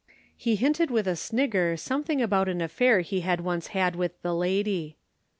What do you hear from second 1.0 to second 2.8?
a snigger something about an